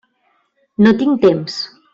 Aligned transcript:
No 0.87 0.95
tinc 1.03 1.23
temps. 1.27 1.63